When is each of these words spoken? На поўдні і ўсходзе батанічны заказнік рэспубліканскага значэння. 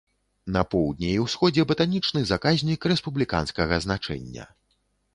На 0.55 0.63
поўдні 0.71 1.11
і 1.17 1.19
ўсходзе 1.25 1.67
батанічны 1.73 2.25
заказнік 2.33 2.91
рэспубліканскага 2.95 3.75
значэння. 3.89 4.53